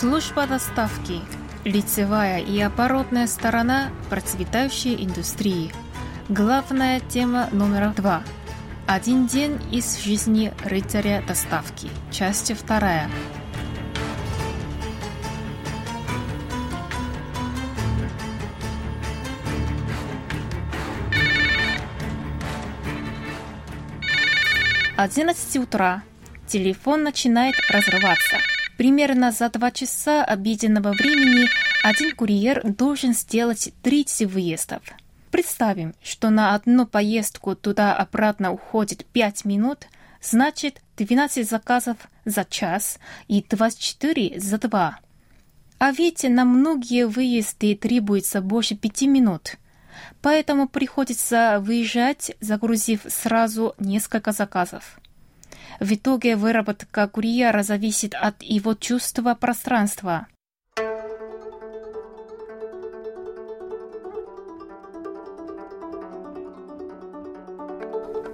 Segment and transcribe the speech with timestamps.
[0.00, 1.22] Служба доставки.
[1.64, 5.72] Лицевая и оборотная сторона процветающей индустрии.
[6.28, 8.22] Главная тема номер два.
[8.86, 11.90] Один день из жизни рыцаря доставки.
[12.12, 13.10] Часть вторая.
[24.96, 26.04] Одиннадцать утра.
[26.46, 28.36] Телефон начинает разрываться.
[28.78, 31.48] Примерно за два часа обеденного времени
[31.82, 34.82] один курьер должен сделать 30 выездов.
[35.32, 39.88] Представим, что на одну поездку туда-обратно уходит 5 минут,
[40.22, 45.00] значит 12 заказов за час и 24 за два.
[45.80, 49.56] А ведь на многие выезды требуется больше 5 минут.
[50.22, 55.00] Поэтому приходится выезжать, загрузив сразу несколько заказов.
[55.80, 60.26] В итоге выработка курьера зависит от его чувства пространства.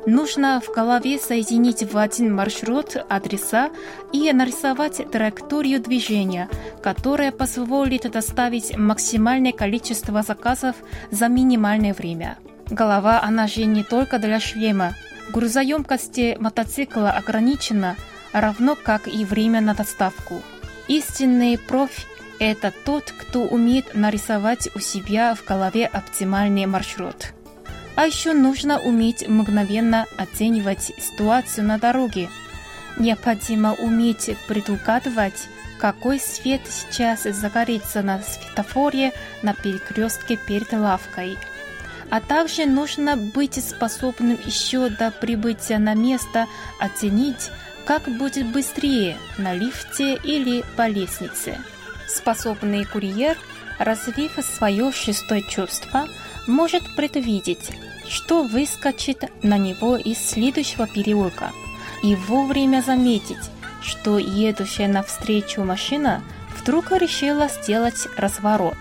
[0.06, 3.70] Нужно в голове соединить в один маршрут адреса
[4.12, 6.50] и нарисовать траекторию движения,
[6.82, 10.76] которая позволит доставить максимальное количество заказов
[11.10, 12.36] за минимальное время.
[12.68, 14.94] Голова, она же не только для шлема,
[15.30, 17.96] Грузоемкость мотоцикла ограничена,
[18.32, 20.42] равно как и время на доставку.
[20.86, 22.06] Истинный профи–
[22.38, 27.32] это тот, кто умеет нарисовать у себя в голове оптимальный маршрут.
[27.96, 32.28] А еще нужно уметь мгновенно оценивать ситуацию на дороге.
[32.98, 35.48] Необходимо уметь предугадывать,
[35.78, 41.38] какой свет сейчас загорится на светофоре на перекрестке перед лавкой–
[42.10, 46.46] а также нужно быть способным еще до прибытия на место
[46.78, 47.50] оценить,
[47.84, 51.58] как будет быстрее на лифте или по лестнице.
[52.08, 53.36] Способный курьер,
[53.78, 56.06] развив свое шестое чувство,
[56.46, 57.70] может предвидеть,
[58.08, 61.52] что выскочит на него из следующего переулка
[62.02, 63.50] и вовремя заметить,
[63.82, 66.22] что едущая навстречу машина
[66.58, 68.76] вдруг решила сделать разворот.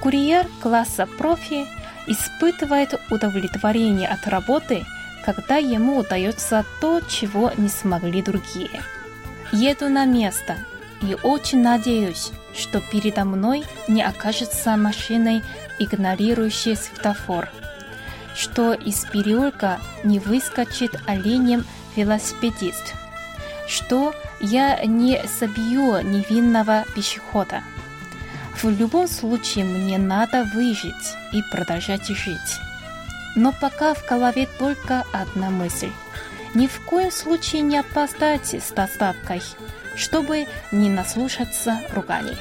[0.00, 1.66] Курьер класса профи–
[2.06, 4.84] испытывает удовлетворение от работы,
[5.24, 8.82] когда ему удается то, чего не смогли другие.
[9.52, 10.56] Еду на место
[11.02, 15.42] и очень надеюсь, что передо мной не окажется машиной,
[15.78, 17.48] игнорирующей светофор,
[18.34, 21.64] что из переулка не выскочит оленем
[21.96, 22.94] велосипедист,
[23.66, 27.62] что я не собью невинного пешехода.
[28.54, 32.60] В любом случае мне надо выжить и продолжать жить.
[33.34, 35.90] Но пока в голове только одна мысль.
[36.54, 39.42] Ни в коем случае не опоздать с доставкой,
[39.96, 42.36] чтобы не наслушаться руганий.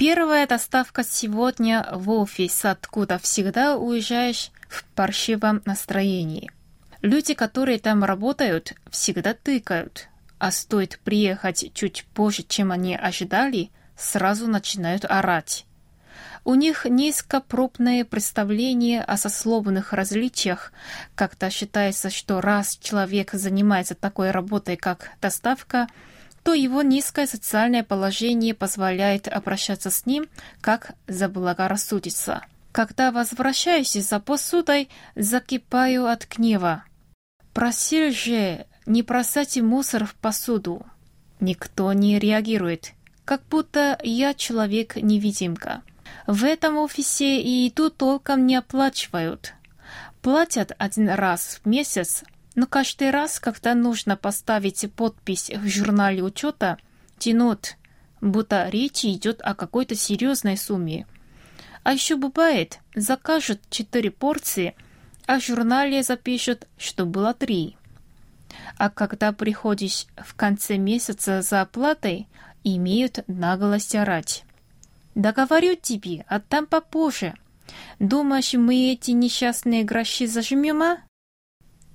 [0.00, 6.50] Первая доставка сегодня в офис, откуда всегда уезжаешь в паршивом настроении.
[7.02, 10.08] Люди, которые там работают, всегда тыкают,
[10.38, 15.66] а стоит приехать чуть позже, чем они ожидали, сразу начинают орать.
[16.46, 20.72] У них низкопробное представление о сословных различиях.
[21.14, 25.88] Как-то считается, что раз человек занимается такой работой, как доставка–
[26.50, 30.26] то его низкое социальное положение позволяет обращаться с ним,
[30.60, 32.44] как заблагорассудится.
[32.72, 36.82] Когда возвращаюсь за посудой, закипаю от гнева.
[37.54, 40.84] Просил же не бросать мусор в посуду.
[41.38, 42.94] Никто не реагирует,
[43.24, 45.82] как будто я человек-невидимка.
[46.26, 49.54] В этом офисе и тут толком не оплачивают.
[50.20, 52.24] Платят один раз в месяц,
[52.54, 56.78] но каждый раз, когда нужно поставить подпись в журнале учета,
[57.18, 57.76] тянут,
[58.20, 61.06] будто речь идет о какой-то серьезной сумме.
[61.82, 64.74] А еще бывает, закажут четыре порции,
[65.26, 67.76] а в журнале запишут, что было три.
[68.76, 72.26] А когда приходишь в конце месяца за оплатой,
[72.64, 74.44] имеют наглость орать.
[75.14, 77.34] «Да тебе, отдам попозже.
[77.98, 80.98] Думаешь, мы эти несчастные гроши зажмем, а?»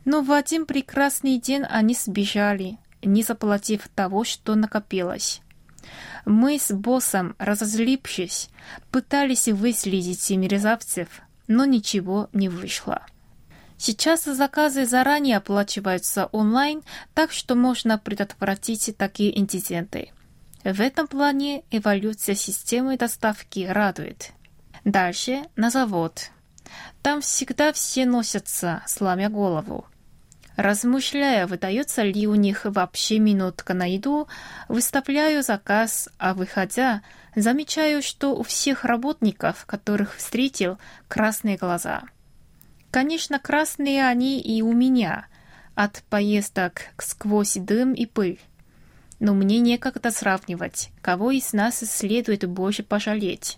[0.06, 5.42] Но в один прекрасный день они сбежали, не заплатив того, что накопилось.
[6.26, 8.50] Мы с боссом, разозлившись,
[8.92, 11.08] пытались выследить мерзавцев,
[11.48, 13.06] но ничего не вышло.
[13.78, 16.82] Сейчас заказы заранее оплачиваются онлайн,
[17.14, 20.12] так что можно предотвратить такие инциденты.
[20.64, 24.32] В этом плане эволюция системы доставки радует.
[24.84, 26.32] Дальше на завод.
[27.04, 29.86] Там всегда все носятся, сломя голову.
[30.56, 34.28] Размышляя, выдается ли у них вообще минутка на еду,
[34.70, 37.02] выставляю заказ, а выходя,
[37.36, 40.78] замечаю, что у всех работников, которых встретил,
[41.10, 42.04] красные глаза.
[42.90, 45.28] Конечно, красные они и у меня,
[45.76, 48.40] от поездок сквозь дым и пыль.
[49.20, 53.58] Но мне некогда сравнивать, кого из нас следует больше пожалеть.